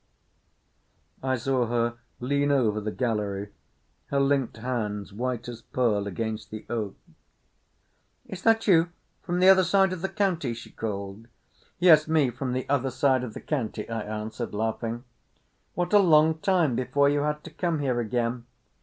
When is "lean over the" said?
2.19-2.91